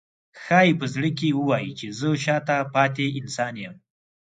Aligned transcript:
ښایي 0.41 0.71
په 0.79 0.85
زړه 0.93 1.09
کې 1.17 1.35
ووایي 1.39 1.71
چې 1.79 1.87
زه 1.99 2.09
شاته 2.23 2.57
پاتې 2.73 3.05
انسان 3.21 3.53
یم. 3.63 3.75